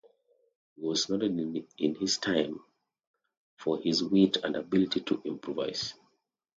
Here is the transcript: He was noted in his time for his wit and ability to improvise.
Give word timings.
He 0.75 0.81
was 0.81 1.09
noted 1.09 1.37
in 1.77 1.93
his 1.93 2.17
time 2.17 2.59
for 3.57 3.77
his 3.79 4.03
wit 4.03 4.37
and 4.43 4.55
ability 4.55 5.01
to 5.01 5.21
improvise. 5.23 5.93